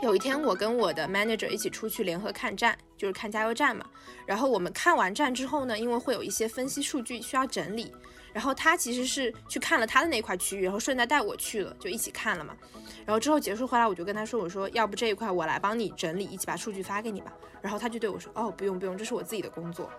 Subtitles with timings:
[0.00, 3.84] 有一天，我跟我的 manager 一起出去联合看站，就是看加油站嘛。
[4.24, 7.92] 然后我们看完站之后呢，因为会有一些分析数据需要整理，
[8.32, 12.56] 然后他其实是去看了他的那块区域，然后顺带带我去了，就一起看了嘛。
[13.04, 19.90] 然后之后结束回来，我就跟他说：“我说要不这一块我来帮你整理，一起把数据发给你吧。”然后他就对我说：“哦，不用不用，这是我自己的工作。”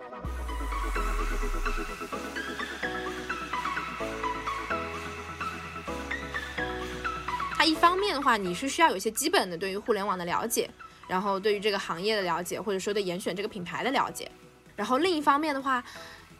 [7.79, 10.69] 方面的话，你是需要有一些基本的对于互联网的了解，
[11.07, 14.29] 然后对于这个行业的了解，或者说对严选这个品牌的了解。
[14.75, 15.81] 然后另一方面的话，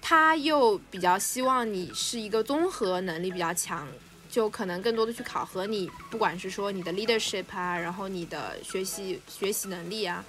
[0.02, 3.88] 他又比较希望你是一个综合能力比较强，
[4.30, 10.24] 就可能更多的去考核你，不管是说你的 leadership 啊，然后你的学习学习能力啊。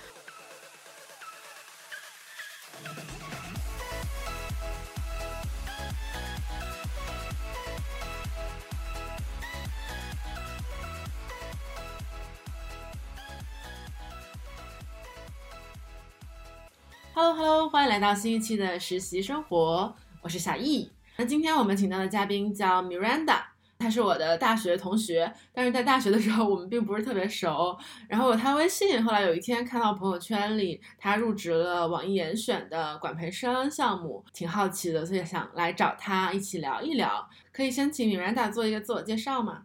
[17.22, 20.90] Hello Hello，欢迎来到新一期的实习生活，我是小易。
[21.18, 23.42] 那今天我们请到的嘉宾叫 Miranda，
[23.78, 27.76] 她是我的大学同学，但是在大学的时候我们并不是特别熟。
[28.08, 37.28] 然后有她微信，后来有一天看到朋友圈里她入职了网易严选的管培生项目，挺好奇的，所以想来找她一起聊一聊。
[37.52, 39.64] 可以先请 Miranda 做一个自我介绍吗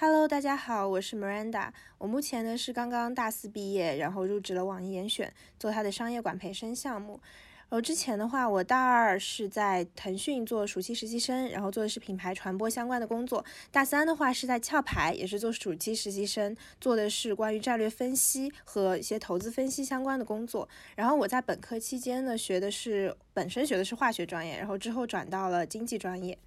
[0.00, 1.72] ？Hello，大家好，我是 Miranda。
[1.98, 7.20] 我目前呢是刚刚大四毕业，然后入职了网易严选，做它的商业管培生项目。
[7.62, 13.44] 然后之前的话，我大二是在腾讯做暑期实习生，然后做的是品牌传播相关的工作。
[13.72, 20.68] 大三的话是在壳牌，也是做暑期实习生，做的是关于战略分析和一些投资分析相关的工作。
[20.94, 26.38] 然后我在本科期间呢，学的是本身学的是化学专业，然后之后转到了经济专业。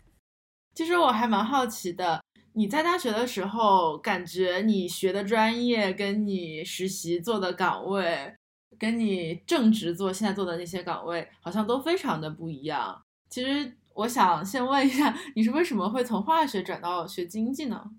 [0.73, 2.23] 其实我还蛮好奇的。
[2.53, 8.33] 你在大学的时候，感觉你学的专业跟你实习做的岗位，
[8.77, 13.01] 跟你正职做现在做的那些岗位，好像都非常的不一样。
[13.29, 17.91] 其实我想先问一下，你是为什么会从化学转到学经济呢？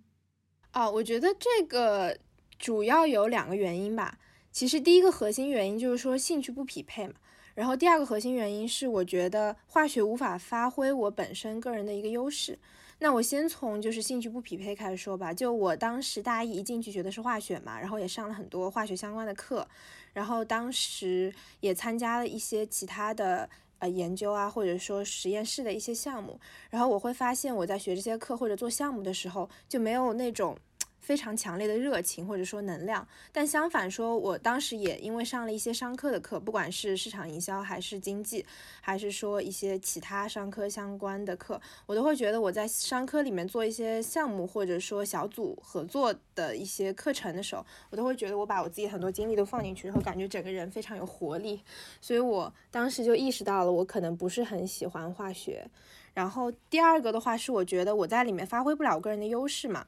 [0.75, 2.19] 哦，我觉得这个
[2.59, 4.19] 主要有两个原因吧。
[4.51, 7.15] 其实第一个核心原因就是说兴趣不匹配嘛。
[7.55, 12.59] 然后第二个核心原因是我觉得化学无法发挥我本身个人的一个优势。
[13.03, 15.35] 那我先从就是兴趣不匹配开始说吧。
[15.35, 19.67] 就我当时大一进去学的是化学嘛，然后也上了很多化学相关的课，
[20.13, 26.39] 然后当时也参加了一些其他的呃研究啊，或者说实验室的一些项目。
[26.71, 30.57] 然后我会发现我在学这些课或者做项目的时候，就没有那种。
[31.03, 38.47] 非常强烈的热情或者说能量，但相反说，我当时也因为上了一些商科的课，不管是市场营销还是经济，
[38.81, 51.61] 还是说一些其他商科相关的课，我都会觉得我在商科里面做一些项目或者说小组合作的一些课程的时候，我都会觉得我把我自己很多精力都放进去，然后感觉整个人非常有活力，
[52.01, 55.69] 所以我当时就意识到了我可能不是很喜欢化学。
[56.15, 59.85] 然后第二个的话是，我觉得我在里面发挥不了我个人的优势嘛。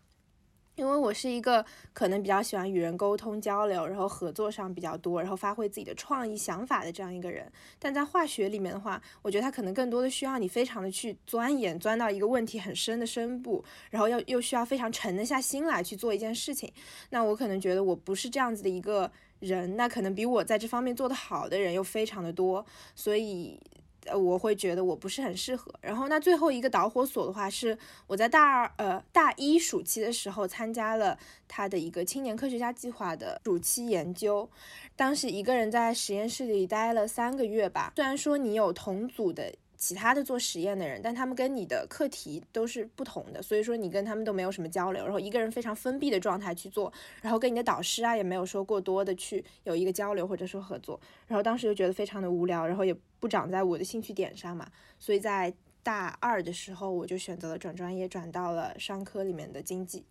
[0.76, 7.50] 因为我是一个可能比较喜欢与人沟通交流，然后合作上比较多，然后发挥自己的创意想法的这样一个人。
[7.78, 16.72] 但在化学里面的话，我觉得它可能更多的需要你非常的去钻研，钻到一个问题很深的深部，然后要又需要非常沉得下心来去做一件事情。
[17.10, 22.64] 那我可能觉得我不是这样子的一个人，那可能比我在这方面做得好的人又非常的多，
[22.94, 23.60] 所以。
[24.06, 25.72] 呃，我会觉得我不是很适合。
[25.81, 27.76] 然后，那最后一个导火索的话，是
[28.06, 34.48] 我在大二呃大一暑期的时候参加了他的一个青年科学家计划的暑期研究，
[34.97, 37.93] 当时一个人在实验室里待了三个月吧。
[37.97, 39.53] 虽然说你有同组的。
[39.84, 46.90] 其他的做实验的人，但他们跟你的课题都是不同的，所以说你跟他们都没有什么交流，然后一个人非常封闭的状态去做，
[47.20, 54.66] 然后跟你的导师啊也没有说过多的去有一个交流或者说合作，然后当时就觉得非常的无聊，然后也不长在我的兴趣点上嘛，
[54.98, 55.52] 所以在
[55.82, 60.06] 大二的时候我就选择了转专业，转到了商科里面的经济。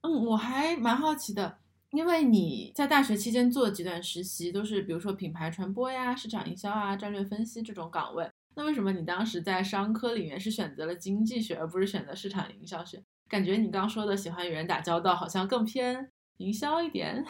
[0.00, 1.58] 嗯，我还蛮好奇的，
[1.90, 8.26] 因为你在大学期间做的几段实习都是比如说品牌传播呀、市场营销啊、战略分析这种岗位。
[8.58, 13.00] 那为什么你当时在商科里面是选择了经济学，而不是选择市场营销学？
[13.28, 17.24] 感觉你刚说的喜欢与人打交道，好像更偏营销一点。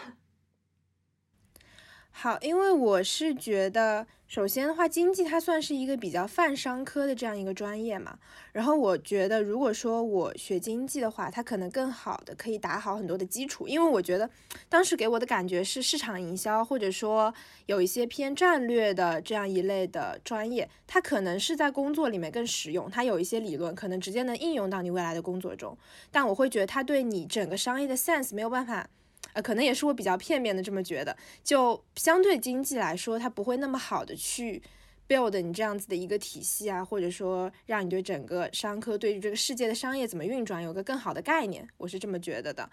[2.10, 8.19] 好，因为我是觉得，首先的话，经济它算是一个比较泛商科的这样一个专业嘛。
[8.52, 13.66] 然后我觉得，如果说我学经济的话，它可能更好的可以打好很多的基础。
[13.66, 14.28] 因为我觉得，
[14.69, 17.32] 当时给我的感觉是市场营销，或者说
[17.64, 22.90] 有一些偏战略的这样一类的专业，它可能是在工作里面更实用。
[22.90, 25.75] 它有一些理论，可能直接能应用到你未来的工作中。
[26.10, 28.90] 但我会觉得，它对你整个商业的 sense 没有办法。
[29.32, 34.62] 呃，可能也是我比较片面的这么觉得，就相对经济来说，它不会那么好的去
[35.08, 42.68] build 你这样子的一个体系啊，或者说让你对整个商科对于这个世界的商业怎么运转有个更好的概念，我是这么觉得的。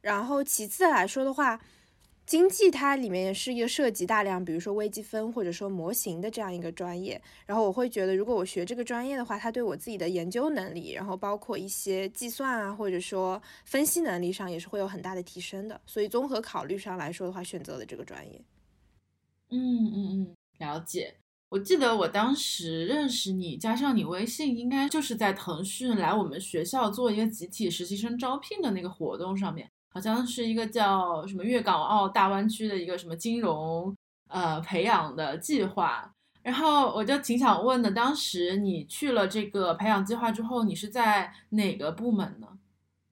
[0.00, 1.60] 然后其次来说的话。
[2.24, 7.20] 经济它里面是一个涉及大量，比如说微积分或者说模型的这样一个专业。
[7.46, 15.78] 然后我会觉得，如果我学这个专业的话，它对我自己的研究能力，然后包括一些计算啊，或者说分析能力上，也是会有很大的提升的。
[15.84, 18.40] 所以综合考虑上来说的话，选择了这个专业。
[19.50, 21.16] 嗯嗯嗯，了解。
[21.50, 29.70] 我记得我当时认识你，加上你微信，应该就是在腾讯来我们学校做一个集体实习生招聘的那个活动上面。
[29.92, 33.94] 好像是一个叫什么粤港澳大湾区的一个什么金融
[34.28, 36.10] 呃培养的计划，
[36.42, 42.48] 然后我就挺想问的，当时你去了这个培养计划之后，你是在哪个部门呢？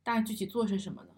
[0.02, 1.08] 大概具体做些什么呢？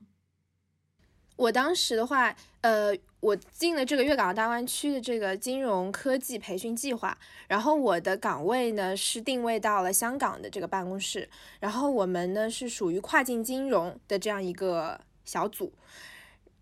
[1.37, 7.17] 我当时的话，呃，我进了这个粤港澳大湾区的这个金融科技培训计划，
[7.47, 11.31] 然后我的岗位呢是定位到了香港的这个办公室，
[11.61, 15.01] 然后我们呢是属于跨境金融的这样一个。
[15.33, 15.73] 小组，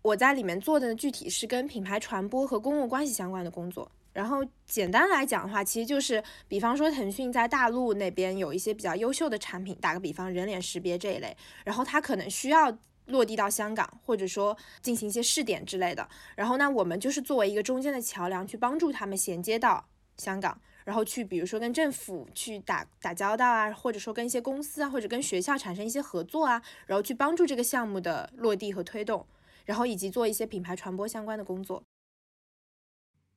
[0.01, 3.91] 我在里面做的具体是跟品牌传播和公共关系相关的工作。
[4.13, 11.35] 然后简单来讲的话，其实就是，比方说腾讯在大陆那边有一些比较优秀的产品，打个比方，人脸识别这一类，
[11.65, 12.77] 然后它可能需要
[13.07, 16.07] 落地到香港，或者说进行一些试点之类的。
[16.37, 19.85] 然后那，我们就是作为一个中间的桥梁，去帮助他们衔接到
[20.15, 20.61] 香港。
[20.91, 29.25] 然后去，比如说跟政府去打打交道啊，或者说跟一些公司啊，或者跟学校产生一些合作啊，然后去帮助这个项目的落地和推动，
[29.63, 31.81] 然后以及做一些品牌传播相关的工作。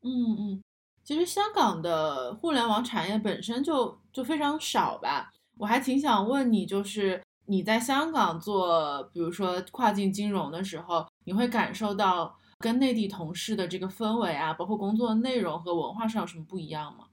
[0.02, 0.62] 嗯嗯，
[1.04, 17.06] 其实香港的互联网产业本身就就非常少吧，我还挺想问你，就是你在香港做，比如说跨境金融的时候，你会感受到跟内地同事的这个氛围啊，包括工作内容和文化上有什么不一样吗？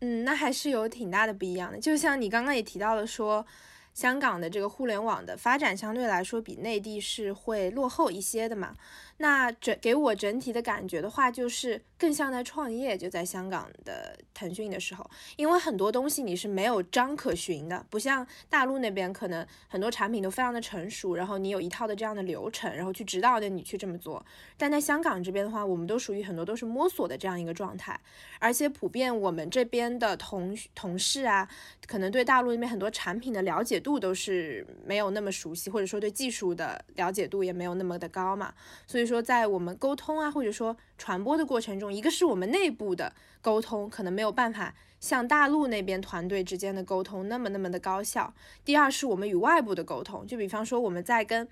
[0.00, 1.78] 嗯，那还是有挺大的不一样的。
[1.78, 3.44] 就像你刚刚也提到了说，
[3.94, 8.74] 香港的这个互联网的发展相对来说比内地是会落后一些的嘛。
[9.18, 24.22] 那整给我整体的感觉的话，就是更像在创业，就在香港的腾讯的时候，因为很多东西你是没有章可循的，不像大陆那边可能很多产品都非常的成熟，然后你有一套的这样的流程，然后去指导着你去这么做。
[24.58, 27.98] 但在香港这边的话，我们都属于很多都是摸索的这样一个状态，
[28.38, 31.48] 而且普遍我们这边的同同事啊，
[31.86, 38.52] 可能对大陆那边很多产品的了解度都是没有那么熟悉，或者说对技术的了解度也没有那么的高嘛，
[38.86, 39.05] 所以。
[39.06, 48.34] 说在我们沟通啊，或者说传播的过程中，一个是我们内部的沟通可能没有办法像大陆那边团队之间的沟通那么那么的高效。
[48.64, 51.48] 第二是我们与外部的沟通，就比方说我们在跟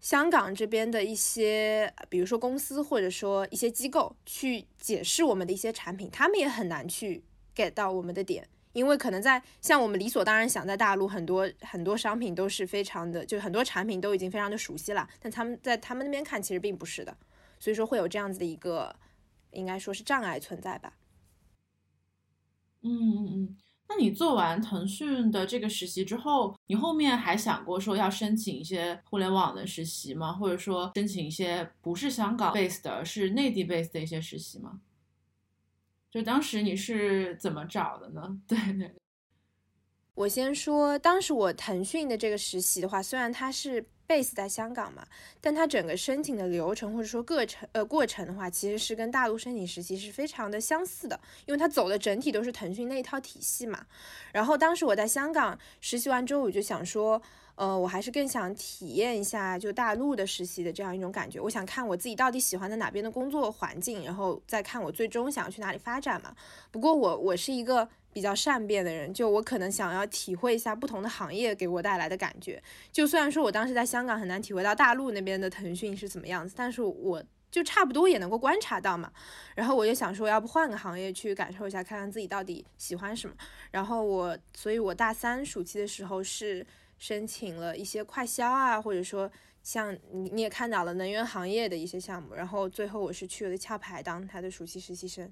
[0.00, 7.22] 香港这边的一些，比如说公司或者说一些机构去解释我们的一些产品，他们也很难去
[7.54, 8.48] get 到我们的点。
[8.72, 17.16] 因为可能在像我们理所当然想在大陆很多很多商品都是非常的，就很多产品都已经非常的熟悉了，但他们在他们那边看其实并不是的，
[17.58, 18.94] 所以说会有这样子的一个
[19.50, 20.94] 应该说是障碍存在吧。
[22.82, 23.56] 嗯嗯嗯，
[23.88, 30.32] 那你做完腾讯的这个实习之后，你后面还想过说要申请一些互联网的实习吗？
[30.32, 34.80] 或者说申请一些不是香港 base 的，是内地 base 的一些实习吗？
[36.12, 38.38] 就当时你是怎么找的呢？
[38.46, 38.94] 对对，
[40.14, 45.06] 我先说，当时我腾讯的这个实习的话，虽然它是 base 在香港嘛，
[45.40, 53.86] 但它整个申请的流程或者说过程呃过程的话，其实是跟大陆申请实习是非常的相似的，因为它走的整体都是腾讯那一套体系嘛。
[54.34, 57.22] 然后当时我在香港实习完之后，我就想说。
[57.54, 61.38] 呃，我还是更想体验一下就大陆的实习的这样一种感觉。
[61.38, 66.34] 我想看我自己到底喜欢在哪边的工作环境，然后再看我最终想要去哪里发展嘛。
[66.70, 72.60] 不过我我是一个比较善变的人，就我可能想要体会一下不同的行业给我带来的感觉。
[72.90, 79.12] 就虽然说我当时在香港很难体会到大陆那边的腾讯是怎么样子，但是我就差不多也能够观察到嘛。
[79.54, 83.36] 然后我就想说，要不换个行业去感受一下，看看自己到底喜欢什么。
[83.70, 86.66] 然后我，所以我大三暑期的时候是。
[87.02, 89.28] 申请了一些快销啊，或者说
[89.60, 95.28] 像你你也看到了能源行业的一些项目，然后最后我是去了壳牌当他的暑期实习生。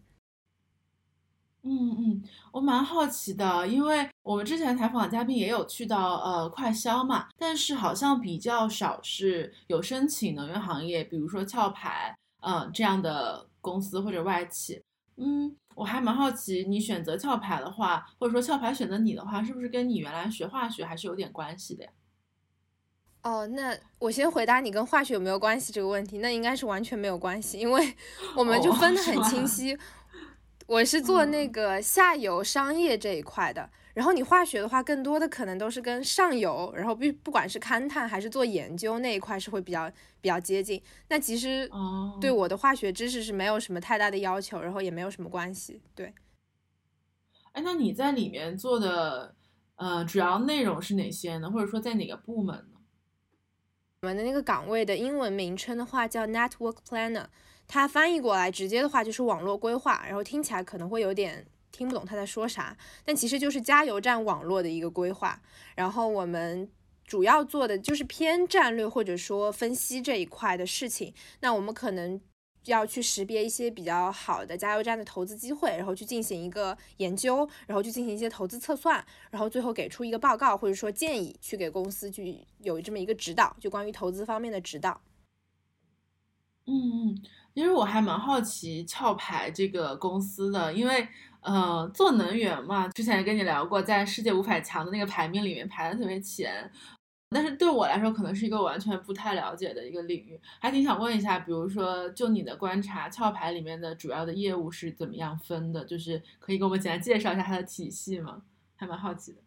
[1.63, 14.83] 嗯嗯，我蛮好奇的，因为我们之前采访嘉宾也有去到呃快销嘛，但是好像比较少是有申请能源行业，比如说壳牌嗯这样的公司或者外企。
[15.17, 21.91] 嗯，我还蛮好奇，你选择壳牌的话，或者说壳牌选择你的话，是不是跟你原来学化学还是有点关系的呀？
[23.23, 27.95] 哦，那我先回答你跟化学有没有关系这个问题，那应该是完全没有关系，因为
[28.35, 29.79] 我们就分得很清 晰。
[30.67, 33.69] 我是做那个下游商业这一块的，
[34.01, 39.93] 然后你化学的话，更多的可能都是跟上游，然后不不管是勘探还是做研究那一块是会比较
[40.23, 40.83] 比较接近。
[41.11, 41.71] 那其实
[42.19, 45.83] 对我的化学知识是没有什么太大的要求，然后也没有什么关系。
[45.95, 46.15] 对。
[47.53, 49.35] 哎，那你在里面做的
[49.77, 51.51] 呃主要内容是哪些呢？
[51.51, 52.79] 或者说在哪个部门呢？
[54.01, 57.27] 我们的那个岗位的英文名称的话叫 Network Planner。
[57.69, 65.41] 它翻译过来直接的话就是网络规划，然后听起来可能会有点听不懂他在说啥，但其实就是加油站网络的一个规划。
[65.75, 66.71] 然后我们
[67.05, 71.15] 主要做的就是偏战略或者说分析这一块的事情。
[71.41, 72.21] 那我们可能
[72.67, 85.01] 要去识别一些比较好的加油站的投资机会，然后去进行一个研究，然后去进行一些投资测算，然后最后给出一个报告或者说建议，去给公司去有这么一个指导，就关于投资方面的指导。
[86.67, 87.23] 嗯嗯。
[87.53, 91.09] 其实我还蛮好奇壳牌这个公司的，因为
[91.41, 96.71] 呃做能源嘛，之前也跟你聊过，在世界五百强的那个排名里面排的特别前，
[97.31, 105.85] 但是对我来说可能是一个完全不太了解的一个领域，还挺想问一下，比如说就你的观察，壳牌里面的主要的业务是怎么样分的？
[105.85, 108.43] 就是可以给我们简单介绍一下它的体系吗？
[108.77, 109.39] 还蛮好奇的。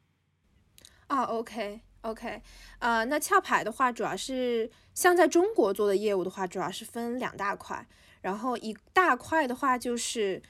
[1.08, 1.82] 啊，OK。
[2.04, 2.42] OK，
[2.80, 7.88] 呃，那壳牌的话，主要是像在中国做的业务的话，主要是分两大块，
[8.20, 10.42] 然后一大块的话就是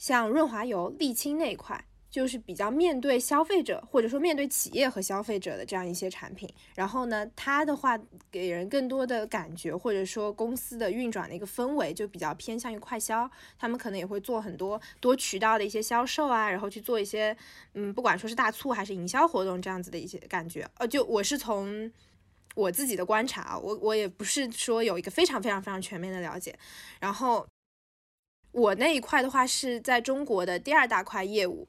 [0.00, 1.84] 像润滑油、沥青那一块。
[2.10, 7.96] 就是比较面对消费者，或者说面对企业和消费者的这样一些产品，然后呢，它的话
[8.32, 17.36] 给人更多的感觉，或者说公司的运转的一个氛围就比较偏向于快销，他们可能也会做很多多渠道的一些销售啊，然后去做一些，
[17.74, 20.68] 嗯，不管说是大促还是营销活动这样子的一些感觉。
[20.78, 21.88] 呃，就我是从
[22.56, 26.58] 我自己的观察啊，我我也不是说有一个非常非常非常全面的了解，
[26.98, 27.46] 然后
[28.52, 31.66] 我那一块的话是在中国的第二大块业务。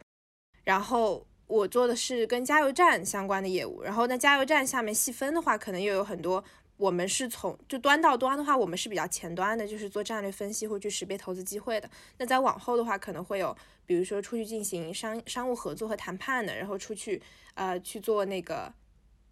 [0.63, 6.43] 然后我做的是跟加油站相关的业务，然后那加油站下面细分的话，可能又有很多。
[6.77, 11.89] 我们是从就端到端的话，我们是比较前端的，就是做战略分析或去识别投资机会的。
[12.17, 17.21] 那在往后的话，可能会有，比如说出去进行商商务合作和谈判的，然后出去
[17.53, 18.73] 呃去做那个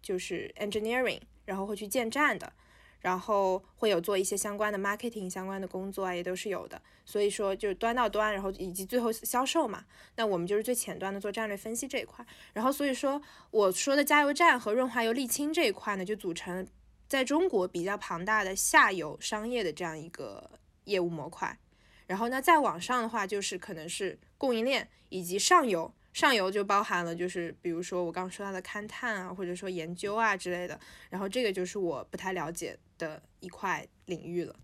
[0.00, 2.52] 就是 engineering，然后会去建站的。
[3.00, 6.80] 然后会有做一些相关的 marketing 相关的工作啊，也都是有的。
[7.04, 9.84] 所以说就是端到端，然后以及最后销售嘛。
[10.16, 12.24] 那我们就是最前端的做战略分析这一块。
[12.52, 16.66] 然后所以说我说的加油站和润滑油沥青这一块呢，就组成
[17.08, 20.50] 在中国比较庞大的下游商业的这样一个
[20.84, 21.58] 业务模块。
[22.06, 25.92] 然后呢，再往上的话，就是可能是供应链以及上游。
[26.12, 30.78] 上游就包含了，就是比如说我刚刚说到的勘探啊，或者说研究啊之类的，
[31.08, 34.54] 然后这个就是我不太了解的一块领域了。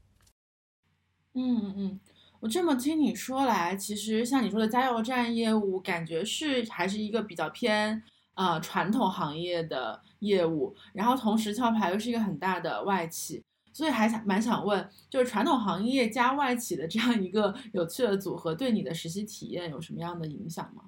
[1.33, 2.01] 嗯嗯嗯，
[2.41, 8.03] 我这么听你说来，其实像你说的加油站业务，感觉是还是一个比较偏
[8.35, 20.85] 啊传统行业的业务，然后同时壳牌又是一个很大的外企，所以还想蛮想问，就是传统行业加外企的这样一个有趣的组合，对你的实习体验有什么样的影响吗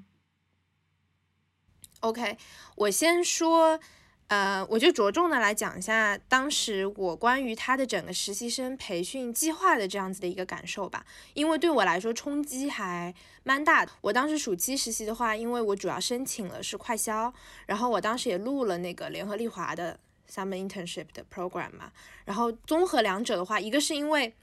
[2.01, 2.39] ？OK，
[2.77, 3.81] 我先说，
[4.29, 13.93] 呃，我就着重的来讲一下当时我关于他的整个实习生培训计划的这样子的一个感受吧，因为对我来说冲击还蛮大的。
[14.03, 17.33] 我当时暑期实习的话，因为我主要申请了是快销，
[17.67, 19.99] 然后我当时也录了那个联合利华的
[20.31, 21.91] summer internship 的 program 嘛，
[22.27, 24.35] 然后综合两者的话，一个是因为。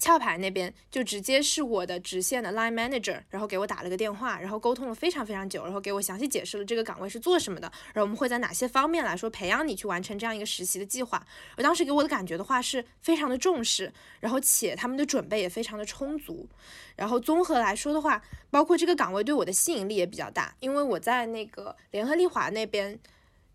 [0.00, 11.24] 壳牌那边就直接是我的直线的 line manager，然后给我打了个电话，然后沟通了非常非常久，然后给我详细解释了这个岗位是做什么的，然后我们会在哪些方面来说培养你去完成这样一个实习的计划。
[11.56, 16.48] 我当时给我的感觉的话是非常的重视，然后且他们的准备也非常的充足。
[16.96, 18.20] 然后综合来说的话，
[18.50, 22.98] 包括这个岗位对我的吸引力也比较大，因为我在那个联合利华那边，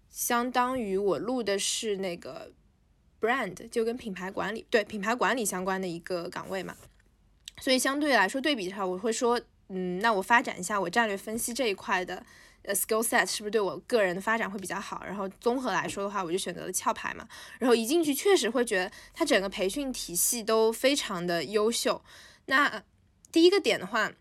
[0.09, 2.53] 相当于我录的是那个。
[3.27, 6.75] Brand 就跟品牌管理对品牌管理相关的一个岗位嘛，
[7.59, 12.23] 所以相对来说对比的话，我会说，嗯，那我发展一下我战略分析这一块的
[12.63, 15.03] 呃 skill set 是不是对我个人的发展会比较好？
[15.05, 17.27] 然后综合来说的话，我就选择了壳牌嘛。
[17.59, 22.01] 然后一进去确实会觉得它整个培训体系都非常的优秀。
[22.45, 22.81] 那
[23.31, 24.11] 第一个点的话，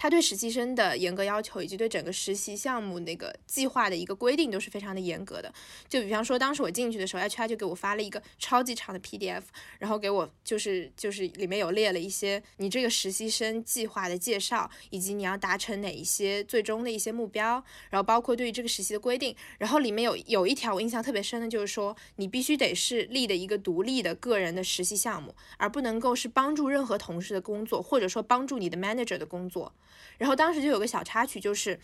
[0.00, 5.52] 他对实习生的严格要求，以及对整个实习项目那个计划的一个规定都是非常的严格的。
[5.90, 9.42] 就比方说，当时我进去的时候，HR 就给我发了一个超级长的 PDF，
[9.78, 19.36] 然后给我就是就是里面有列了一些你这个实习生计划的介绍，以及你要达成哪一些最终的一些目标，然后包括对于这个实习的规定。
[19.58, 29.74] 然后里面有有一条我印象特别深的，就是说你必须得是立的一个独立的个人的实习项目，而不能够是帮助任何同事的工作，或者说帮助你的 manager 的工作。
[30.18, 31.78] 然后当时就有个小插曲，就是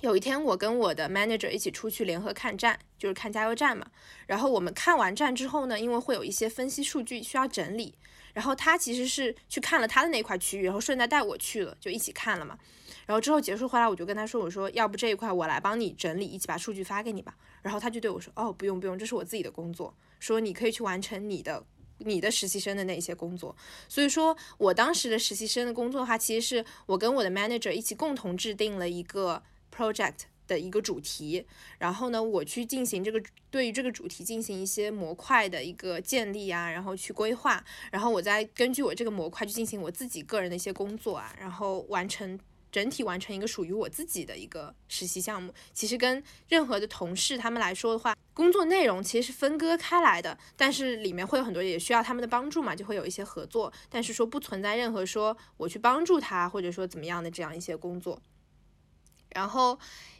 [0.00, 3.86] 有一天我跟我的 manager 一起出去联合看站，就是看加油站嘛。
[4.26, 7.94] 然后我们看完站之后呢，因为会有一些分析数据需要整理，
[8.34, 12.58] 然后他其实是去看了他的那块区域，然后顺带带我去了，就一起看了嘛。
[13.06, 21.64] 然后之后结束回来，我就跟他说：“我说要不这一块我来帮你整理，一起把数据发给你吧。”然后他就对我说：“哦，不用不用，这是我自己的工作，说你可以去完成你的。”
[21.98, 23.54] 你的实习生的那些工作，
[23.88, 29.42] 所以说我当时的实习生的工作的话，其实是我跟我的 manager 一起共同制定了一个
[29.74, 31.44] project 的一个主题，
[31.78, 42.38] 然后呢，我去进行这个对于这个主题进行一些模块的一个建立啊，然后去规划，然后我再根据我这个模块去进行我自己个人的一些工作啊，然后完成。
[42.70, 58.20] 整体完成一个属于我自己的一个实习项目，其实跟任何的同事他们来说的话，工作内容其实是分割开来的，但是里面会有很多也需要他们的帮助嘛，就会有一些合作，但是说不存在任何说我去帮助他或者说怎么样的这样一些工作。
[59.30, 59.78] 然后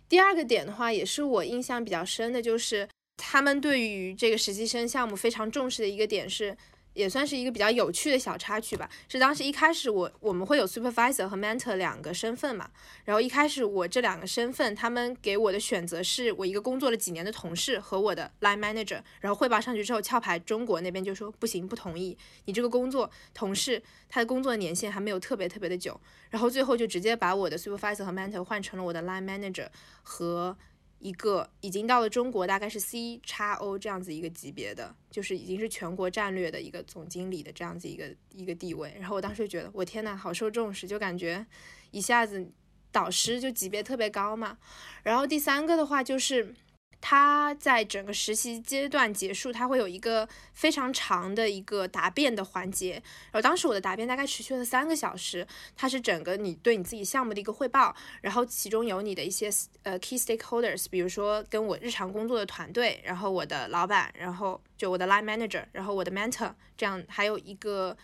[0.08, 6.56] 第二个点的话，也是我印象比较深的，就是他们对于这个实习生项目非常重视的一个点是。
[6.98, 8.90] 也算是一个比较有趣的小插曲吧。
[9.08, 12.68] 是当时一开始我我们会有 supervisor 和 mentor 两个身份嘛。
[13.04, 19.00] 然后一开始我这两个身份，他们给我的选择是我一个工作了几年的同事和我的 line manager。
[19.20, 22.18] 然后汇报上去之后，壳牌中国那边就说不行，不同意。
[22.46, 26.00] 你这个工作同事他的工作年限还没有特别特别的久。
[26.30, 29.68] 然后最后就直接把我的 supervisor 和 mentor 换成了我的 line manager
[30.02, 30.56] 和。
[30.98, 38.94] 一个已经到了中国，大概是 C 叉 O 这样子一个级别的，就是已经是全国战略的一个总经理的这样子一个一个地位。
[38.98, 41.46] 然后我当时就觉得，我天呐，好受重视，就感觉
[41.90, 42.50] 一下子
[42.90, 44.58] 导师就级别特别高嘛。
[45.02, 46.54] 然后第三个的话就是。
[47.00, 52.94] 他在整个实习阶段结束，他会有一个非常长的一个答辩的环节。
[53.30, 59.48] 然后当时我的答辩大概持续了三个小时，它是整个你对你自己项目的一个汇报，然后其中有你的一些
[59.84, 67.96] 呃 key stakeholders，比如说跟我日常工作的团队，然后我的老板，然后就我的 line manager，然后我的 mentor，这样还有一个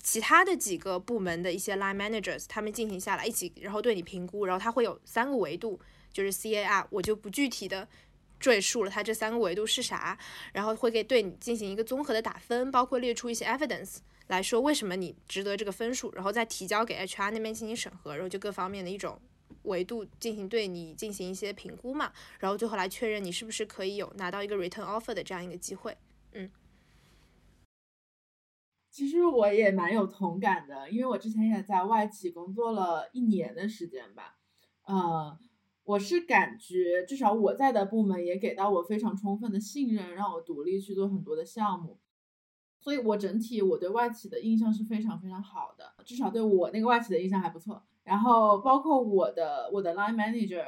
[0.00, 5.80] 其他的几个部门的一些 line managers，他们进行下来一起，然后对你评估，然后它会有三个维度，
[6.12, 7.88] 就是 CAR，我就不具体的。
[8.40, 10.18] 赘述了它这三个维度是啥，
[10.54, 13.98] 然后会给对你进行一个综合的打分，包括列出一些 evidence
[14.28, 19.20] 来说为什么你值得这个分数，然后再提交给 HR 那边进行审核，然后就各方面的一种
[19.64, 25.94] 维度进行对你进行一些评估嘛，然后最后来确认你是不是可以有拿到一个 return offer 的这样一个机会。
[26.32, 26.50] 嗯，
[28.90, 34.36] 其实我也蛮有同感的，因为我之前也在外企工作了一年的时间吧，
[34.84, 35.38] 呃。
[35.90, 41.98] 我是感觉，至少我在的部门也给到我非常充分的信任，让我独立去做很多的项目，
[42.78, 47.82] 所以我整体我对外企的印象是非常非常好的，至少对我那个外企的印象还不错。
[48.04, 50.64] 然后包括我的我的 line manager，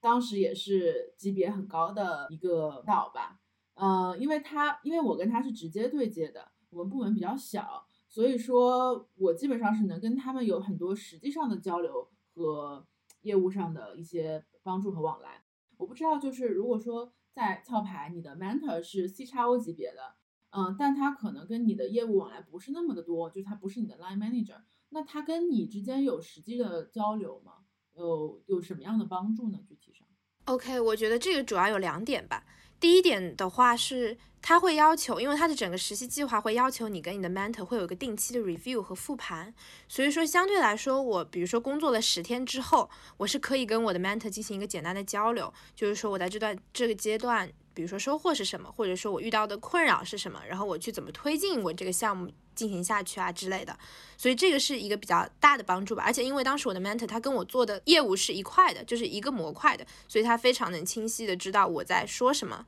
[0.00, 3.38] 当时也是级别很高的一个导吧，
[3.74, 12.84] 嗯，因为他因为我跟他是直接对接的，我们部门比较小，所以说我基本上是能跟他们有很多实际上的交流和
[13.24, 14.46] 业务上的一些。
[14.66, 15.44] 帮助和往来，
[15.76, 20.14] 我不知道，就是如果说在壳牌，你的 mentor 是 C 叉 O 级别的，
[20.52, 27.56] 嗯，但他可能跟你的业务往来不是那么的多，就是他不是你的 line manager，那他跟你之间有实际的交流吗？
[27.92, 29.58] 有有什么样的帮助呢？
[29.68, 30.08] 具体上
[30.46, 32.46] ？OK，我觉得这个主要有两点吧。
[32.84, 39.54] 第一点的话是，他会要求，因为他的整个实习计划会要求你跟你的 mentor 会有一个定期的 review 和复盘，
[39.88, 52.30] 所以说相对来说，我比如说工作了十天之后，我是可以跟我的 mentor 进行一个简单的交流，就是说我在这段这个阶段，比如说收获是什么，或者说我遇到的困扰是什么，然后我去怎么推进我这个项目。
[52.54, 53.76] 进行下去啊之类的，
[54.16, 56.04] 所以这个是一个比较大的帮助吧。
[56.06, 62.64] 而且因为当时我的 mentor 他跟我做的业务是一块的，就是一个模块的，所以他非常能清晰的知道我在说什么。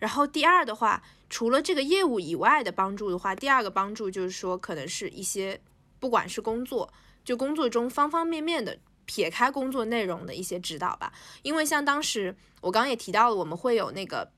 [0.00, 5.58] 然后第二的话，除了这个业务以外的帮助的话，第二个帮助就是说可能是一些
[5.98, 6.92] 不管是工作，
[7.24, 11.10] 就工作中方方面面的撇开工作内容的一些指导吧。
[11.40, 14.30] 因为像当时我刚刚也提到了，我们会有那个。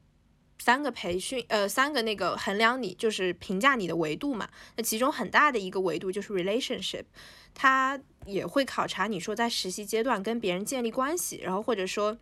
[0.59, 4.49] 三个培训，呃，三个那个衡量你就是评价你的维度嘛。
[4.77, 7.05] 那其中很大的一个维度就是 relationship，
[7.55, 12.17] 它也会考察你说在实习阶段跟别人建立关系，然后或者说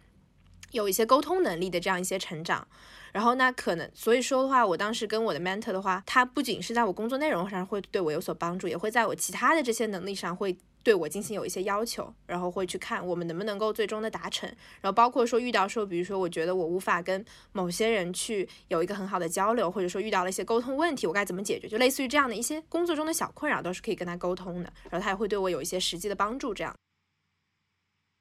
[0.73, 2.67] 有一些沟通能力的这样一些成长。
[3.13, 14.49] 然后那可能，所以说的话，我当时跟我的 mentor 的话，他不仅是在我工作内容上会对我有所帮助，也会在我其他的这些能力上会对我进行有一些要求，然后会去看我们能不能够最终的达成。
[14.81, 21.69] 然后包括说遇到说，比如说我觉得我无法跟某些人去有一个很好的交流，或者说遇到了一些沟通问题，我该怎么解决？
[21.69, 24.73] 就类似于这样的一些工作中的小困扰，都是可以跟他沟通的。
[24.91, 26.75] 然后他也会对我有一些实际的帮助，这样。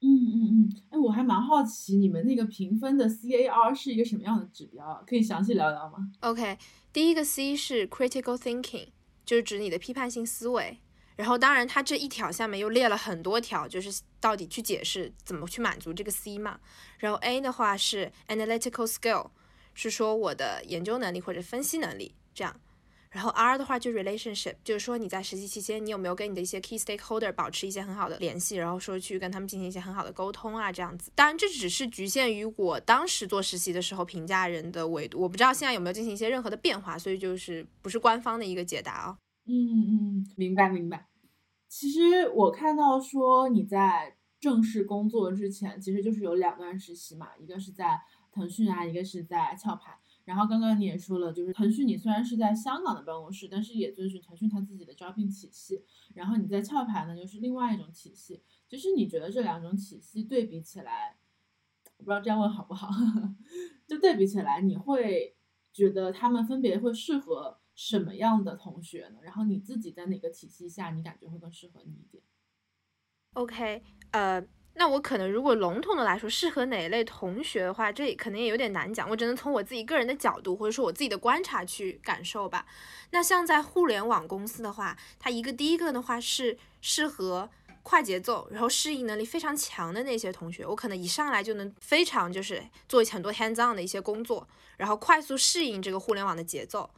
[0.04, 6.58] 嗯嗯嗯，哎，我还蛮好奇你们那个评分的 CAR 是一个什么样的指标，可以详细聊聊吗？OK，
[6.92, 8.88] 第一个 C 是 Critical Thinking，
[9.24, 10.80] 就是指你的批判性思维。
[11.16, 16.60] 然后当然它这一条下面又列了很多条，就是到底去解释怎么去满足这个 C 嘛。
[16.98, 19.30] 然后 A 的话是 Analytical Skill，
[19.74, 22.60] 是说我的研究能力或者分析能力这样。
[23.10, 31.12] 然后 R 的话就 relationship，就是说你在实习期间，你有没有跟你的一些 key stakeholder 保持一些很好的联系，然后说去跟他们进行一些很好的沟通啊，这样子。
[31.14, 39.18] 当然这只是局限于我当时做实习的时候评价人的维度，我不知道现在有没有进行一些任何的变化，所以就是不是官方的一个解答啊。
[39.52, 41.08] 嗯嗯，明白明白。
[41.68, 48.00] 其实我看到说你在正式工作之前，其实就是有两段实习嘛，一个是在
[48.32, 49.98] 腾讯啊，一个是在壳牌。
[50.24, 55.84] 然后刚刚你也说了，就是腾讯你虽然是在香港的办公室，但是也遵循腾讯它自己的招聘体系。
[56.14, 58.42] 然后你在壳牌呢，又是另外一种体系。
[58.70, 61.18] 就是你觉得这两种体系对比起来，
[61.98, 62.90] 我不知道这样问好不好？
[63.88, 65.36] 就对比起来，你会
[65.74, 69.20] 觉得他们分别会适合什么样的同学呢？
[69.22, 72.24] 然后你自己在哪个体系下，你感觉会更适合你一点
[73.34, 74.46] ？OK，呃。
[74.74, 79.08] 那我可能如果笼统的来说，适合哪一类同学的话，这也可能也有点难讲。
[79.10, 82.66] 我只能从我自己个人的角度，或者说我自己的观察去感受吧。
[83.10, 87.50] 那像在互联网公司的话，它一个第一个的话是适合
[87.84, 90.66] 快节奏，然后适应能力非常强的那些同学。
[90.66, 96.90] 我可能一上来就能非常就是做很多 hands on 的一些工作，然后快速适应这个互联网的节奏。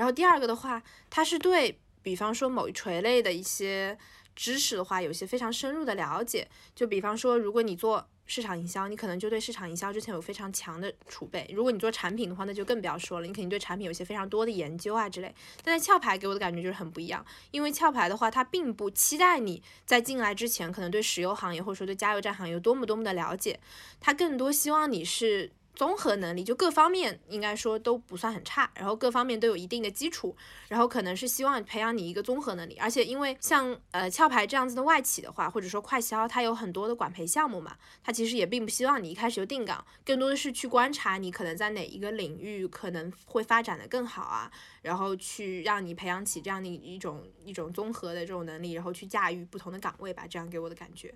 [0.00, 3.98] 然后第二个的话，它是对比方说某一垂类的一些。
[4.36, 6.48] 知识的话，有些非常深入的了解。
[6.74, 15.34] 就比方说，如果你做市场营销，你可能就对市场营销之前有非常强的储备；如果你做产品的话，那就更不要说了，你肯定对产品有些非常多的研究啊之类。
[15.62, 23.60] 但在壳牌给我的感觉就是很不一样，因为壳牌的话，它并不期待你在进来之前可能对石油行业或者说对加油站行业有多么多么的了解，
[24.00, 25.52] 它更多希望你是。
[25.74, 30.36] 综合能力就各方面应该说都不算很差，然后各方面都有一定的基础，
[30.68, 44.50] 然后可能是希望培养你一个综合能力，而且因为像呃壳牌这样子的外企的话，或者说快销，它有很多的管培项目嘛，它其实也并不希望你一开始就定岗，更多的是去观察你可能在哪一个领域可能会发展的更好啊，
[44.82, 51.14] 然后去让你培养起这样的一种一种综合的这种能力，然后去驾驭不同的岗位吧，这样给我的感觉。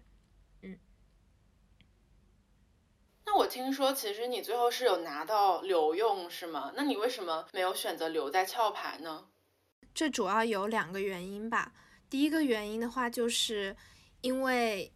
[3.26, 6.72] 那我听说，其实你最后是有拿到留用，是吗？
[6.76, 9.26] 那你为什么没有选择留在壳牌呢？
[9.94, 11.72] 这主要有两个原因吧。
[12.10, 13.74] 第一个原因的话，就是
[14.20, 14.92] 因为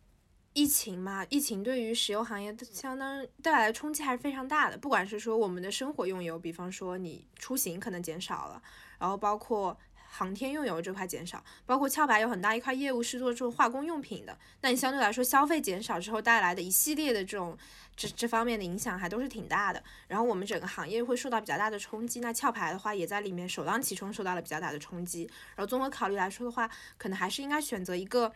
[0.53, 4.77] 疫情嘛，疫情对于石油行业相当带来的冲击还是非常大的。
[4.77, 8.63] 不管是说我们的生活用油，比方说你出行可能减少了，
[8.99, 9.77] 然后包括。
[10.11, 17.57] 航天用油这块减少，包括壳牌有很大一块业务是做这种化工用品的，那你相对来说消费减少之后带来的一系列的这种
[17.99, 19.83] 这这方面的影响还都是挺大的。
[20.07, 25.29] 然后我们整个行业会受到比较大的冲击，那壳牌的话也在里面首当其冲受到了比较大的冲击。
[25.57, 28.33] 然后综合考虑来说的话，可能还是应该选择一个。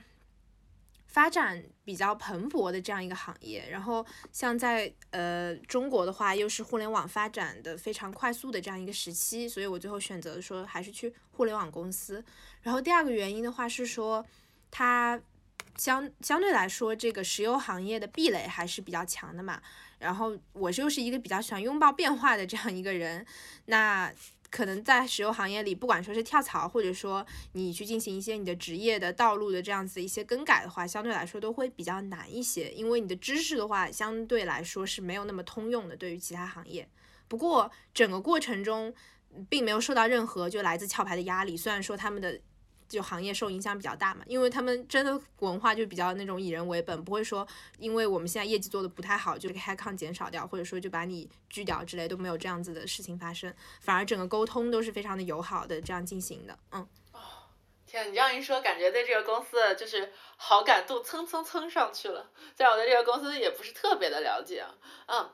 [1.07, 12.25] 发展比较蓬勃的这样一个行业，然后像在呃中国的话，又是互联网发展的非常快速的这样一个时期，所以我最后选择说还是去互联网公司。
[12.63, 14.25] 然后第二个原因的话是说，
[14.71, 15.21] 它
[15.77, 19.61] 相相对来说这个石油行业的壁垒还是比较强的嘛。
[19.99, 23.27] 然后我就是一个比较喜欢拥抱变化的这样一个人，
[23.67, 24.13] 那。
[24.53, 36.87] 可能在石油行业里，不管说是跳槽，或者说你去进行一些你的职业的道路的这样子一些更改的话，相对来说都会比较难一些，因为你的知识的话，相对来说是没有那么通用的，对于其他行业。
[37.29, 38.93] 不过整个过程中，
[39.49, 42.39] 并没有受到任何就来自壳牌的压力，虽然说他们的。
[42.93, 47.47] 就行业受影响比较大嘛，因为他们真的文化就比较那种以人为本，不会说
[47.79, 56.59] 因为我们现在业绩做的不太好，就给 head count 减少掉，或者说就把你拒掉之类都没有这样子的事情发生，反而整个沟通都是非常的友好的这样进行的。
[56.73, 57.19] 嗯，哦，
[57.87, 62.31] 天，你这样一说，感觉对这个公司的就是好感度蹭蹭蹭上去了。
[62.57, 64.65] 虽然我对这个公司也不是特别的了解，
[65.07, 65.31] 嗯，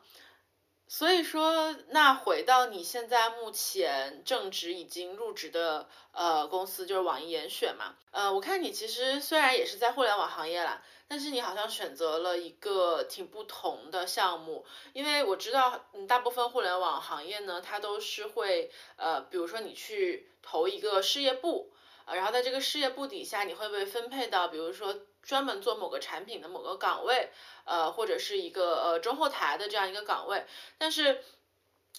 [0.91, 7.95] 所以说，那回到你现在目前正职已经入职的呃公司，就是网易严选嘛。
[8.11, 14.65] 呃，我看你其实虽然也是在互联网行业啦，但是你好像选择了一个挺不同的项目。
[14.95, 21.71] 因为我知道，嗯，大部分互联网行业呢，它都是会呃，比如说你去投一个事业部，
[22.07, 24.97] 然后在这个事业部底下，你会被分配到，比如说。
[25.29, 27.29] 专门做某个产品的某个岗位，
[27.65, 30.47] 呃，或者是一个呃中后台的这样一个岗位，
[30.79, 31.23] 但是，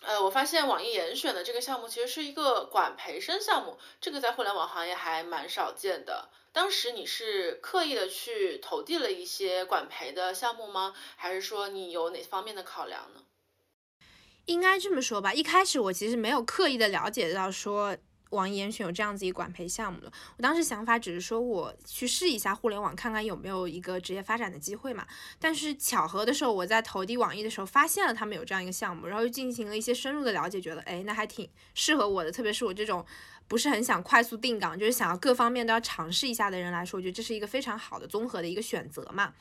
[0.02, 6.30] 呃，我发现网易严选的这个项目其实是一个管培生项目，这个在互联网行业还蛮少见的。
[6.52, 10.96] 当时你是刻意的去投递了一些管培的项目吗？
[11.16, 13.22] 还是说你有哪方面的考量呢？
[14.46, 17.96] 应该这么说吧，一开始我其实没有刻意的了解到说。
[18.30, 25.06] 网易严选有这样子一个管培项目的，我当时想法只是说我去试一下互联网，看看有没有一个职业发展的机会嘛。
[25.40, 32.32] 但是巧合的时候，我在投递网易的时候发现了他们有这样一个项目，然后又进行了一些深入的了解，觉得哎，那还挺适合我的。
[32.32, 33.06] 特别是我这种
[33.48, 39.34] 不是很想快速定岗，就是想要各方面都要尝试一下的人来说，我觉得这是一个非常好的综合的一个选择嘛。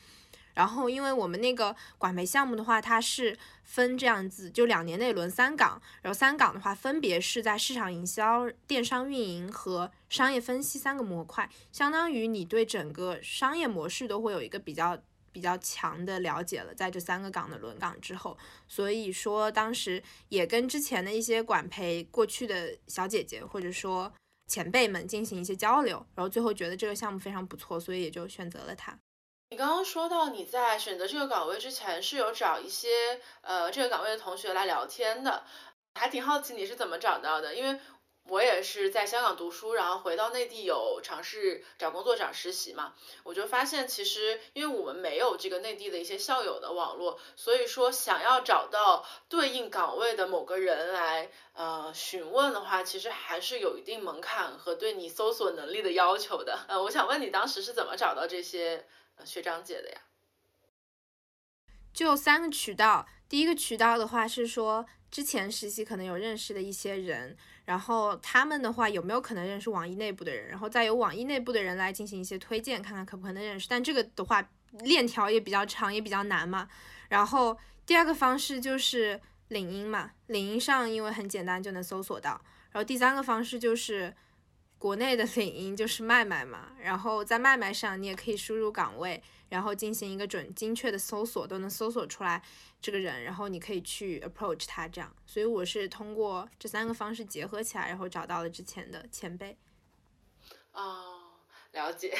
[0.58, 24.12] 然后，因为我们那个管培项目的话，它是分这样子，就两年内轮三岗，然后三岗的话，分别是在市场营销、电商运营和商业分析三个模块，相当于你对整个商业模式都会有一个比较比较强的了解了，在这三个岗的轮岗之后，所以说当时也跟之前的一些管培过去的小姐姐或者说
[24.48, 28.98] 前辈们进行一些交流，然后最后觉得这个项目非常不错，所以也就选择了它。
[29.50, 35.42] 你刚刚说到你在选择这个岗位之前是有找一些呃这个岗位的同学来聊天的，
[35.94, 37.80] 还挺好奇你是怎么找到的，因为
[38.24, 56.66] 我也是在香港读书，然后回到内地有尝试找工作找实习嘛，我就发现其实因为我们没有这个内地的一些校友的网络，所以说想要找到对应岗位的某个人来呃询问的话，其实还是有一定门槛和对你搜索能力的要求的。
[56.68, 58.86] 呃，我想问你当时是怎么找到这些？
[59.24, 60.00] 学长姐的呀，
[61.92, 63.06] 就三个渠道。
[63.28, 73.66] 第一个渠道的话是说，之前实习可能有认识的一些人，然后他们的话有没有可能认识网易内部的人，然后再由网易内部的人来进行一些推荐，看看可不可能认识。
[73.68, 74.48] 但这个的话
[74.80, 76.68] 链条也比较长，也比较难嘛。
[77.10, 82.40] 然后第二个方式就是领英嘛，领英上因为很简单就能搜索到。
[82.70, 84.14] 然后第三个方式就是。
[84.78, 92.40] 国内的领英就是麦麦嘛，然后在麦麦上你也可以输入岗位，然后进行一个准精确的搜索，都能搜索出来
[92.80, 95.12] 这个人，然后你可以去 approach 他这样。
[95.26, 99.58] 所以我是通过这三个方式结合起来，然后找到了之前的前辈。
[100.70, 101.18] 哦，
[101.72, 102.16] 了解。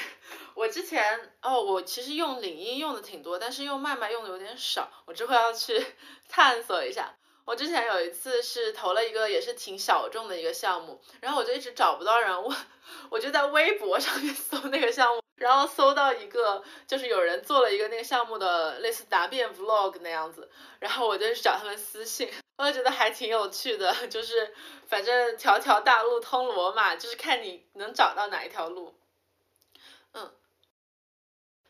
[0.54, 5.80] 我之前哦，我其实用领英用的挺多，但是用麦麦用的有点少，我之后要去
[6.28, 7.14] 探索一下。
[7.48, 12.56] 我之前有一次是投了一个也是挺小众的一个项目，然后我就一直找不到人问，
[13.08, 24.54] 我就在微博上面搜那个项目，然后搜到一个就是有人做了一个那个项目的类似答辩 vlog 那样子，然后我就去找他们私信，我就觉得还挺有趣的，就是
[24.86, 28.94] 反正条条大路通罗马，就是看你能找到哪一条路。
[30.12, 30.30] 嗯，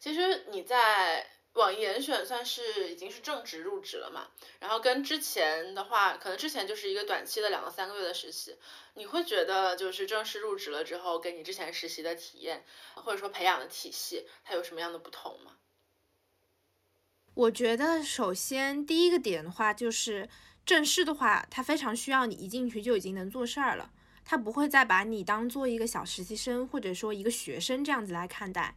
[0.00, 1.37] 其实你在。
[1.58, 4.28] 网易严选算是已经是正职入职了嘛，
[4.60, 8.56] 然后跟之前的话，可能之前就是一个短期的两到三个月的实习，
[8.94, 15.56] 你会觉得就是正式入职了之后，跟你之前实习的体验或者说培养的体系，它有什么样的不同吗？
[17.34, 20.28] 我觉得首先第一个点的话，就是
[20.64, 23.92] 正式的话，它非常需要你一进去就已经能做事儿了，
[24.24, 28.76] 它不会再把你当做一个小实习生或者说一个学生这样子来看待。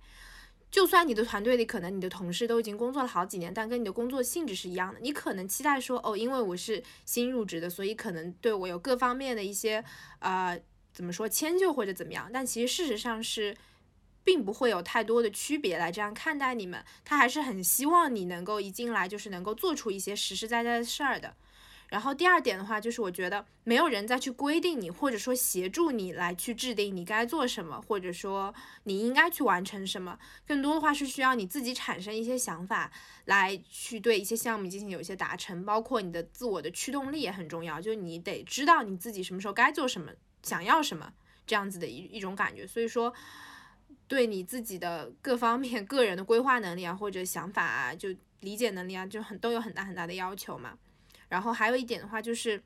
[0.72, 9.84] 就算你的团队里可能你的同事都已经工作了好几年，但跟你的工作性质是一样的，你可能期待说，哦，因为我是新入职的，所以可能对我有各方面的一些，
[10.20, 10.58] 呃，
[10.94, 12.30] 怎么说迁就或者怎么样？
[12.34, 13.54] 但其实事实上是，
[14.24, 21.36] 并不会有太多的区别来这样看待你们，他还是很希望你能够一进来就是能够做出一些实实在在的事儿的。
[21.92, 30.18] 然后第二点的话，就是我觉得没有人再去规定你，或者说协助你来去制定你该做什么，或者说你应该去完成什么。
[30.48, 32.90] 更多的话是需要你自己产生一些想法，
[33.26, 35.66] 来去对一些项目进行有一些达成。
[35.66, 41.12] 包括你的自我的驱动力也很重要，就你得知道你自己什么时候该做什么，想要什么
[41.46, 42.66] 这样子的一一种感觉。
[42.66, 43.14] 所以说，
[44.08, 48.08] 对你自己的各方面个人的规划能力啊，或者想法啊，就
[48.40, 50.78] 理解能力啊，就很都有很大很大的要求嘛。
[51.32, 52.62] 然后还有一点的话，就是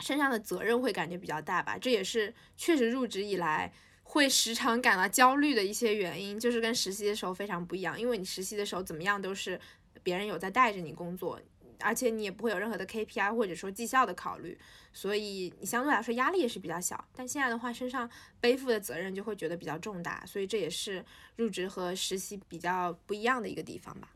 [0.00, 7.98] 身上的责任会感觉比较大吧，这也是确实入职以来会时常感到焦虑的一些原因，就是跟实习的时候非常不一样。
[7.98, 9.58] 因为你实习的时候怎么样都是
[10.02, 11.40] 别人有在带着你工作，
[11.78, 14.58] 而且你也不会有任何的 KPI 或者说绩效的考虑，
[14.92, 17.02] 所以你相对来说压力也是比较小。
[17.14, 21.02] 但现在的话，身上背负的责任就会觉得比较重大，所以这也是
[21.36, 24.10] 入职和实习比较不一样的一个地方吧。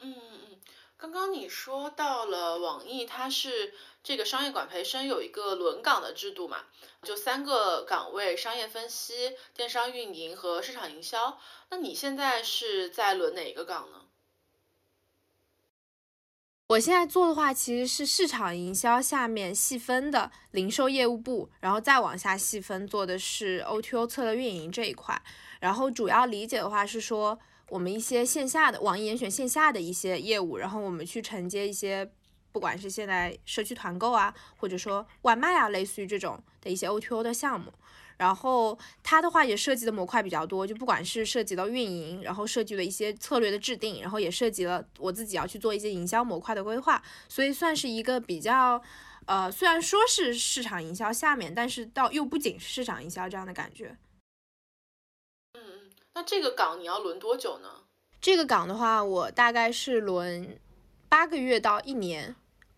[0.00, 0.53] 嗯嗯嗯，
[1.04, 6.60] 刚刚你说到了网易，它是这个商业管培生有一个轮岗的制度嘛，
[7.02, 11.38] 就三个岗位：商业分析、电商运营和市场营销。
[11.68, 14.06] 那你现在是在轮哪一个岗呢？
[16.68, 25.20] 我现在做的话，其实是市场营销下面细分的零售业务部，然后再往下细分做的是 O2O 策略运营这一块。
[25.60, 27.38] 然后主要理解的话是说，
[27.68, 32.08] 我们一些线下的网易严选线下的一些业务，然后我们去承接一些，
[32.52, 37.72] 不管是现在社区团购啊，或者说外卖啊，类似于这种的一些 O2O 的项目。
[38.16, 48.80] 然后它的话也涉及的模块比较多，就不管是涉及到运营，然后涉及了一些策略的制定，然后也涉及了我自己要去做一些营销模块的规划，所以算是一个比较，
[49.26, 53.96] 呃，虽然说是市场营销下面，但是到又不仅是市场营销这样的感觉。
[56.14, 57.68] 那这个岗你要轮多久呢？
[58.20, 60.58] 这个岗的话，我大概是轮
[61.08, 62.34] 八个月到一年。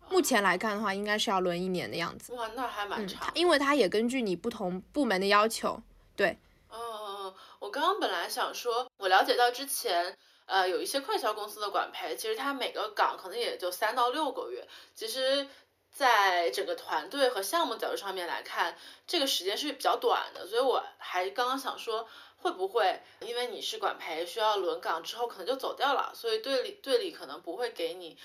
[0.09, 2.33] 目前来看的话，应该是要轮一年的样子。
[2.33, 3.29] 哇，那还蛮长。
[3.35, 5.83] 因为它也根据你不同部门的要求。
[6.15, 6.39] 对。
[6.71, 14.67] 嗯嗯嗯，我刚刚本来想说，我了解到之前，呃，有一些快销公司的管培，其实它每个岗可能也就三到六个月。
[14.95, 15.49] 其实，
[15.93, 18.77] 在整个团队和项目角度上面来看，
[19.09, 20.47] 这个时间是比较短的。
[20.47, 22.07] 所以我还刚刚想说，
[22.47, 28.17] 会不会因为你是管培，需要轮岗之后可能就走掉了，所以队里队里可能不会给你。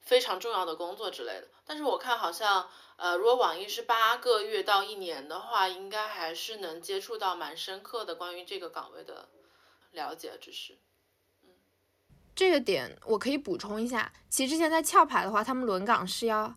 [0.00, 9.28] 非常重要的工作之类的，但是我看好像，呃，如果网易是八个月到一年的话，应该还是能接触到蛮深刻的关于这个岗位的
[9.90, 10.78] 了解知识。
[11.42, 11.50] 嗯，
[12.34, 16.54] 这个点我可以补充一下，其实之前在壳牌的话，他们轮岗是要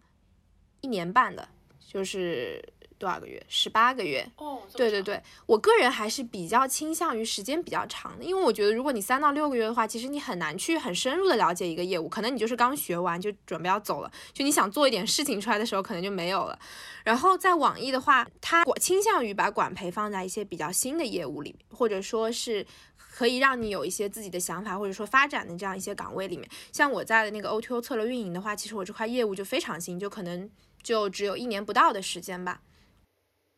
[0.80, 1.50] 一年半的，
[1.88, 2.64] 就是。
[3.02, 3.44] 多少个月？
[3.48, 4.24] 十八个月。
[4.38, 16.60] 哦，对对对，我个人还是比较倾向于时间比较长的，因为我觉得如果你三到六个月的话，其实你很难去很深入的了解一个业务，可能你就是刚学完就准备要走了，就你想做一点事情出来的时候，可能就没有了。
[17.04, 22.64] 然后在网易的话，它倾向于把管培放在一些比较新的业务里面，或者说是
[22.96, 26.48] 可以让你有一些自己的想法或者说发展的这样一些岗位里面。
[26.72, 30.48] 像我在的那个 O2O 策略运营的话，其实我这块业务就非常新，就可能
[30.84, 32.62] 就只有一年不到的时间吧。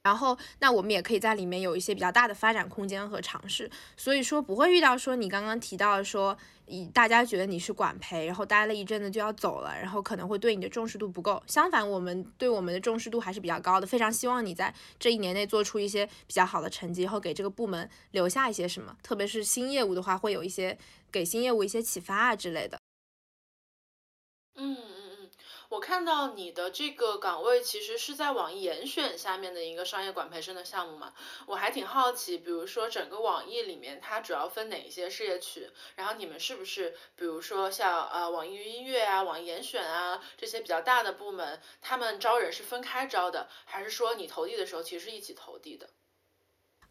[0.03, 11.41] 然后，那我们也可以在里面有一些比较大的发展空间和尝试，所以说不会遇到说你刚刚提到说，以大家觉得你是管培，然后待了一阵子就要走了，然后可能会对你的重视度不够。
[11.47, 20.77] 相反，我们对我们的重视度还是比较高的，非常希望你在这一年内做出一些比较好的成绩，然后给这个部门留下一些什么，特别是新业务的话，会有一些
[21.09, 22.77] 给新业务一些启发啊之类的。
[24.55, 25.02] 嗯。
[25.73, 31.11] 我看到你的这个岗位其实是在网易严选下面的一个商业管培生的项目嘛，
[31.47, 45.89] 我还挺好奇，比如说整个网易里面它主要分哪一些事业群，然后你们是不是比如说像呃网易音乐啊、网易严选啊这些比较大的部门，他们招人是分开招的，还是说你投递的时候其实一起投递的？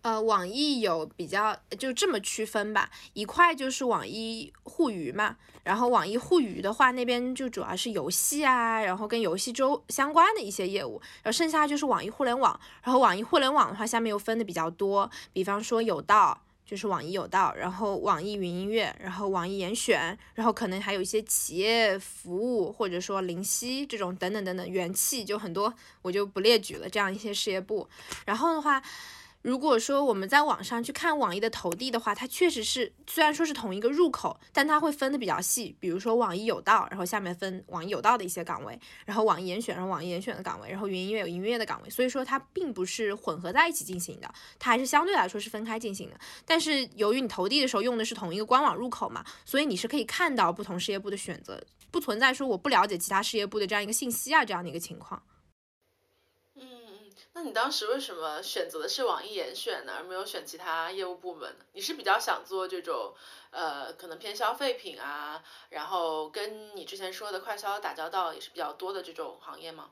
[0.02, 16.36] 呃，网易有比较就这么区分吧，一块就是网易互娱嘛，然后网易互娱的话，那边就主要是游戏啊，然后跟游戏周相关的一些业务，然后剩下就是网易互联网，然后网易互联网的话，下面又分的比较多，比方说有道，
[16.66, 27.88] 就是网易有道，然后网易云音乐，然后网易严选，然后可能还有一些企业服务或者说灵犀这种等等等等元气就很多，我就不列举了这样一些事业部，
[28.26, 28.82] 然后的话。
[29.42, 35.76] 如果说我们在网上去看网易的投递的话，它确实是虽然说是同一个入口，但它会分的比较细。
[35.80, 41.90] 比如说网易有道，然后下面分网易有道的一些岗位，然后网易严选，然后网易严选的岗位，然后云音乐有音乐的岗位。
[41.90, 46.16] 所以说它并不是混合在一起进行的，它还是相对来说是分开进行的。
[46.46, 55.20] 但是由于你投递的时候用的是同一个官网入口嘛，所以你是可以看到不同事业部的选择，不存在说我不了解其他事业部的这样一个信息啊这样的一个情况。
[57.34, 61.64] 那你当时为什么选择的是网易严选呢，而没有选其他业务部门呢？
[61.72, 63.14] 你是比较想做这种，
[63.50, 69.90] 呃，可能偏消费品啊，然后跟你之前说的快销打交道也是比较多的这种行业吗？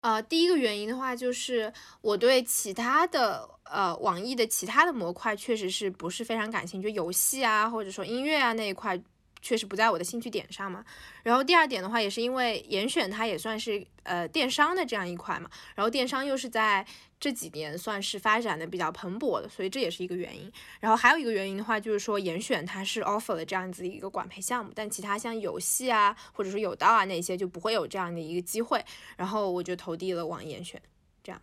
[0.00, 9.00] 呃，第一个原因的话，就是我对其他的，呃，网易的其他的模块确实是不是非常感兴趣，就游戏啊，或者说音乐啊那一块。
[9.42, 10.82] 确实不在我的兴趣点上嘛。
[11.24, 16.86] 然后第二点的话，也是因为严选它也算是呃电商的这样一块嘛，然后电商又是在
[17.20, 20.50] 这几年算是发展的比较蓬勃的，所以这也是一个原因。
[20.80, 28.84] 然后还有一个原因的话，就是说严选它是 offer 了这样子一个管培项目，但其他像游戏啊或者说有道啊那些就不会有这样的一个机会。
[29.16, 30.80] 然后我就投递了网严选，
[31.22, 31.40] 这样。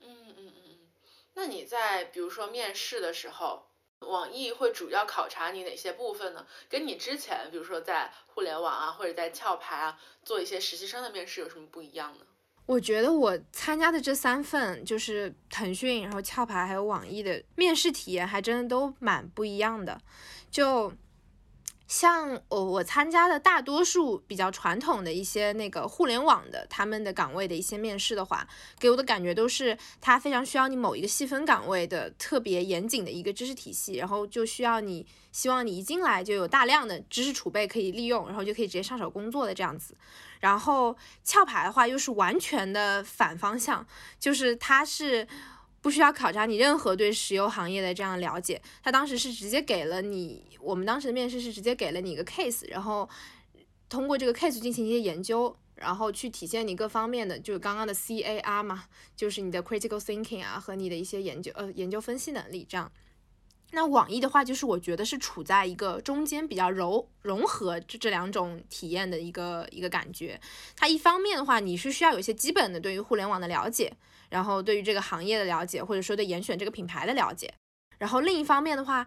[0.00, 0.78] 嗯嗯嗯嗯，
[1.34, 3.71] 那你在比如说面试的时候。
[4.08, 6.46] 网易会主要考察你哪些部分呢？
[6.68, 12.26] 跟你之前，比如说在互联网啊，或者在壳牌啊，做一些实习生的面试有什么不一样呢？
[12.66, 20.00] 我觉得我参加的这三份，就是腾讯、然后壳牌还有网易的面试体验，还真的都蛮不一样的。
[20.48, 20.92] 就
[21.92, 39.94] 像我我参加的大多数比较传统的一些那个互联网的他们的岗位的一些面试的话，给我的感觉都是他非常需要你某一个细分岗位的特别严谨的一个知识体系，然后就需要你希望你一进来就有大量的知识储备可以利用，然后就可以直接上手工作的这样子。
[40.40, 40.96] 然后
[41.30, 43.86] 壳牌的话又是完全的反方向，
[44.18, 45.28] 就是它是。
[45.82, 53.06] 不需要考察你任何对石油行业的这样了解，他当时是直接给了你，我们当时的面试是直接给了你一个 case，然后
[53.88, 58.84] 通过这个 case 进行一些研究，然后去体现你各方面的，就是刚刚的 C A R 嘛，
[59.16, 62.90] 就是你的 critical thinking 啊和你的一些研究呃研究分析能力这样。
[63.74, 70.38] 那网易的话，就是我觉得是处在一个中间比较柔融合这这两种体验的一个一个感觉。
[70.76, 73.92] 它一方面的话，你是需要有一些基本的对于互联网的了解。
[74.32, 77.52] 然后对于这个行业的了解，或者说对严选这个品牌的了解，
[77.98, 79.06] 然后另一方面的话，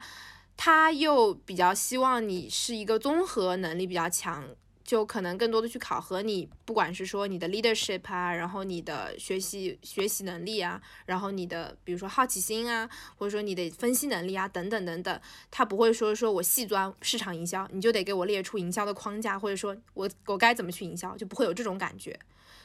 [0.55, 4.47] 他又比较希望你是一个综合能力比较强，
[4.83, 22.19] 就可能更多的去考核你，不管是说你的 leadership 啊，然后你的学习学习能力啊，然后你的比如说好奇心啊，或者说你的分析能力啊，等等等等，他不会说说我细钻市场营销，你就得给我列出营销的框架，或者说我我该怎么去营销，就不会有这种感觉，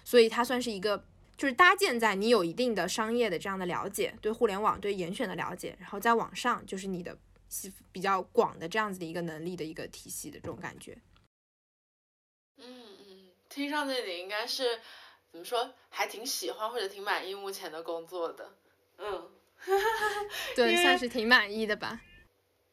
[0.04, 1.02] 所以它算是一个。
[1.40, 7.16] 就是搭建在你有一定的商业的这样的了解，对互联网、对严选的了解，然后在网上就是你的
[7.90, 10.98] 比较广的这样子的一个能力的一个体系的这种感觉。
[12.58, 14.80] 嗯嗯，听上去你应该是
[15.32, 18.52] 怎么说，还挺喜欢或者挺满意目前的工作的。
[18.98, 19.30] 嗯，
[20.54, 22.02] 对，算是挺满意的吧。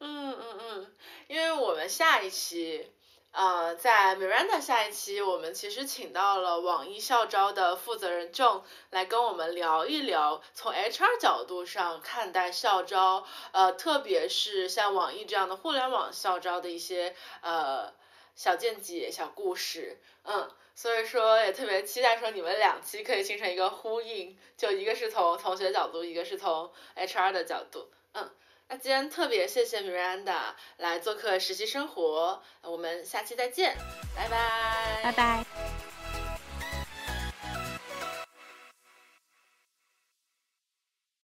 [0.00, 0.94] 嗯嗯嗯，
[1.26, 2.92] 因为我们下一期。
[3.30, 17.92] 呃，在 Miranda 下一期，我们其实请到了网易校招的负责人 John 来跟我们聊一聊，从 HR 角度上看待校招，呃，特别是像网易这样的互联网校招的一些呃
[18.34, 28.28] 小见解、小故事，嗯，所以说也特别期待说你们两期可以形成一个呼应，就一个是从同学角度，一个是从 HR 的角度，嗯。
[28.70, 33.74] 那今天特别谢谢 Miranda 来做客实习生活，我们下期再见，
[34.14, 35.87] 拜拜，拜拜。